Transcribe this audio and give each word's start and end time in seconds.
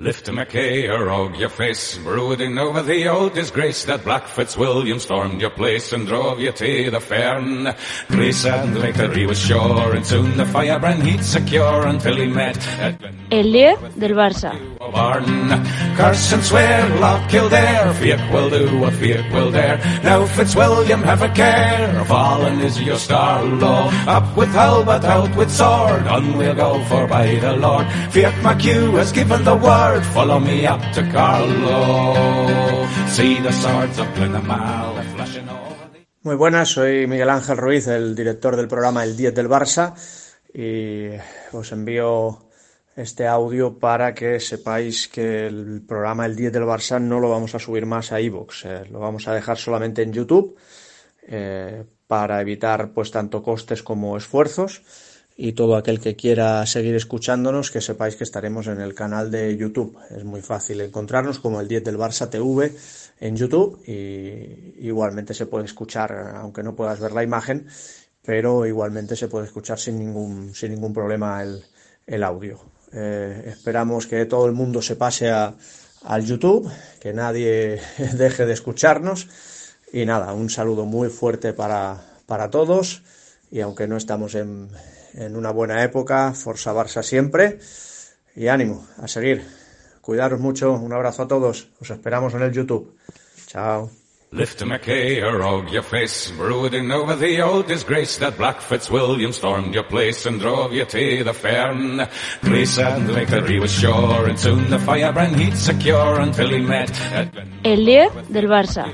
Lift 0.00 0.28
a 0.28 0.32
MacCahir 0.32 1.10
Og 1.12 1.36
your 1.36 1.50
face, 1.50 1.98
brooding 1.98 2.56
over 2.56 2.80
the 2.82 3.06
old 3.06 3.34
disgrace 3.34 3.84
that 3.84 4.02
Black 4.02 4.26
Fitzwilliam 4.26 4.98
stormed 4.98 5.42
your 5.42 5.50
place 5.50 5.92
and 5.92 6.06
drove 6.06 6.40
you 6.40 6.52
to 6.52 6.90
the 6.90 7.00
fern. 7.00 7.74
Grace 8.08 8.46
and 8.46 8.74
he 9.14 9.26
was 9.26 9.38
sure, 9.38 9.94
and 9.94 10.06
soon 10.06 10.38
the 10.38 10.46
firebrand 10.46 11.02
he'd 11.02 11.22
secure 11.22 11.86
until 11.86 12.16
he 12.16 12.26
met 12.28 12.56
líder 13.30 13.76
del 13.94 14.14
Barça. 14.14 14.69
Swear, 14.80 15.20
Kildare, 17.28 17.92
will 18.32 18.48
do 18.48 18.80
will 19.30 19.52
dare. 19.52 19.76
Now 20.02 20.24
Fitzwilliam, 20.24 21.02
have 21.02 21.20
a 21.20 21.28
care, 21.28 22.02
fallen 22.06 22.62
is 22.62 22.80
your 22.80 22.96
star. 22.96 23.44
Up 24.08 24.34
with 24.38 24.56
out 24.56 25.36
with 25.36 25.50
sword, 25.50 26.06
on 26.06 26.38
we'll 26.38 26.54
go 26.54 26.82
for 26.84 27.06
by 27.06 27.36
the 27.36 27.56
Lord. 27.56 27.84
Has 27.86 29.12
given 29.12 29.44
the 29.44 29.54
word, 29.54 30.02
follow 30.14 30.40
me 30.40 30.66
up 30.66 30.80
to. 30.94 31.02
See 33.10 33.38
the 33.38 33.52
swords 33.52 33.98
of. 33.98 34.08
Muy 36.22 36.36
buenas, 36.36 36.70
soy 36.70 37.06
Miguel 37.06 37.28
Ángel 37.28 37.58
Ruiz, 37.58 37.86
el 37.86 38.14
director 38.14 38.56
del 38.56 38.68
programa 38.68 39.04
El 39.04 39.14
10 39.14 39.34
del 39.34 39.48
Barça 39.48 39.94
y 40.54 41.10
os 41.52 41.70
envío 41.72 42.49
este 42.96 43.26
audio 43.26 43.78
para 43.78 44.14
que 44.14 44.40
sepáis 44.40 45.08
que 45.08 45.46
el 45.46 45.82
programa 45.86 46.26
El 46.26 46.36
10 46.36 46.52
del 46.52 46.64
Barça 46.64 47.00
no 47.00 47.20
lo 47.20 47.30
vamos 47.30 47.54
a 47.54 47.58
subir 47.58 47.86
más 47.86 48.12
a 48.12 48.20
iVoox, 48.20 48.64
eh, 48.64 48.84
lo 48.90 48.98
vamos 48.98 49.28
a 49.28 49.34
dejar 49.34 49.58
solamente 49.58 50.02
en 50.02 50.12
YouTube 50.12 50.56
eh, 51.26 51.84
para 52.06 52.40
evitar 52.40 52.92
pues 52.92 53.10
tanto 53.10 53.42
costes 53.42 53.82
como 53.82 54.16
esfuerzos 54.16 54.82
y 55.36 55.52
todo 55.52 55.76
aquel 55.76 56.00
que 56.00 56.16
quiera 56.16 56.66
seguir 56.66 56.94
escuchándonos 56.94 57.70
que 57.70 57.80
sepáis 57.80 58.16
que 58.16 58.24
estaremos 58.24 58.66
en 58.66 58.80
el 58.80 58.94
canal 58.94 59.30
de 59.30 59.56
YouTube. 59.56 59.96
Es 60.10 60.24
muy 60.24 60.42
fácil 60.42 60.82
encontrarnos 60.82 61.38
como 61.38 61.60
el 61.60 61.68
10 61.68 61.84
del 61.84 61.96
Barça 61.96 62.28
TV 62.28 62.74
en 63.20 63.36
YouTube 63.36 63.80
y 63.86 64.86
igualmente 64.86 65.32
se 65.32 65.46
puede 65.46 65.64
escuchar 65.64 66.34
aunque 66.34 66.62
no 66.62 66.74
puedas 66.74 67.00
ver 67.00 67.12
la 67.12 67.22
imagen, 67.22 67.68
pero 68.22 68.66
igualmente 68.66 69.16
se 69.16 69.28
puede 69.28 69.46
escuchar 69.46 69.78
sin 69.78 69.98
ningún 69.98 70.52
sin 70.52 70.72
ningún 70.72 70.92
problema 70.92 71.42
el, 71.42 71.62
el 72.06 72.22
audio. 72.22 72.58
Eh, 72.92 73.44
esperamos 73.46 74.06
que 74.06 74.26
todo 74.26 74.46
el 74.46 74.52
mundo 74.52 74.82
se 74.82 74.96
pase 74.96 75.30
a, 75.30 75.54
al 76.04 76.24
YouTube, 76.24 76.70
que 77.00 77.12
nadie 77.12 77.80
deje 78.14 78.46
de 78.46 78.52
escucharnos. 78.52 79.28
Y 79.92 80.06
nada, 80.06 80.32
un 80.32 80.50
saludo 80.50 80.84
muy 80.84 81.08
fuerte 81.08 81.52
para, 81.52 82.00
para 82.26 82.50
todos. 82.50 83.02
Y 83.50 83.60
aunque 83.60 83.88
no 83.88 83.96
estamos 83.96 84.34
en, 84.34 84.68
en 85.14 85.36
una 85.36 85.50
buena 85.50 85.82
época, 85.82 86.32
Forza 86.32 86.72
Barça 86.72 87.02
siempre. 87.02 87.58
Y 88.36 88.46
ánimo, 88.46 88.86
a 88.98 89.08
seguir. 89.08 89.44
Cuidaros 90.00 90.40
mucho. 90.40 90.72
Un 90.72 90.92
abrazo 90.92 91.24
a 91.24 91.28
todos. 91.28 91.68
Os 91.80 91.90
esperamos 91.90 92.34
en 92.34 92.42
el 92.42 92.52
YouTube. 92.52 92.96
Chao. 93.46 93.99
Lift 94.32 94.62
a 94.62 94.64
McKay 94.64 95.20
or 95.24 95.42
og 95.42 95.72
your 95.72 95.82
face, 95.82 96.30
brooding 96.30 96.92
over 96.92 97.16
the 97.16 97.42
old 97.42 97.66
disgrace 97.66 98.16
that 98.18 98.38
Black 98.38 98.60
Fitzwilliam 98.60 99.32
stormed 99.32 99.74
your 99.74 99.82
place 99.82 100.24
and 100.24 100.38
drove 100.38 100.72
you 100.72 100.84
to 100.84 101.24
the 101.24 101.34
fern. 101.34 102.06
Grace 102.40 102.78
and 102.78 103.10
he 103.48 103.58
was 103.58 103.72
sure, 103.72 104.28
and 104.28 104.38
soon 104.38 104.70
the 104.70 104.78
firebrand 104.78 105.34
he'd 105.34 105.56
secure 105.56 106.20
until 106.20 106.48
he 106.48 106.60
met. 106.60 106.90
El 107.64 107.78
líder 107.78 108.10
del 108.32 108.46
Barça. 108.46 108.86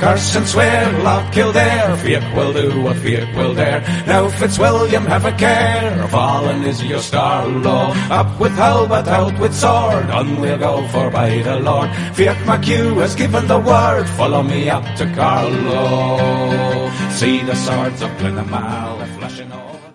Curse 0.00 0.36
and 0.36 0.48
swear, 0.48 1.02
love 1.02 1.30
Kildare, 1.32 1.94
Feach 1.98 2.34
will 2.34 2.54
do 2.54 2.80
what 2.80 2.96
Feach 2.96 3.36
will 3.36 3.54
dare. 3.54 3.82
Now 4.06 4.30
Fitzwilliam, 4.30 5.04
have 5.04 5.26
a 5.26 5.32
care, 5.32 6.08
fallen 6.08 6.64
is 6.64 6.82
your 6.82 7.00
star 7.00 7.46
law. 7.46 7.92
Up 8.10 8.40
with 8.40 8.52
halbert, 8.52 9.06
out 9.08 9.38
with 9.38 9.54
sword, 9.54 10.08
on 10.08 10.40
we'll 10.40 10.56
go 10.56 10.88
for 10.88 11.10
by 11.10 11.42
the 11.42 11.60
Lord. 11.60 11.90
Feach 12.16 12.42
McHugh 12.46 12.96
has 13.02 13.14
given 13.14 13.46
the 13.46 13.58
word, 13.58 13.89
follow 14.16 14.42
me 14.42 14.70
up 14.70 14.84
to 14.96 15.04
Carlow. 15.14 16.90
See 17.18 17.42
the 17.42 17.54
swords 17.54 18.02
of 18.02 18.10
Glen 18.18 18.36
Imaal 18.36 19.06
flashing 19.16 19.52
over. 19.52 19.89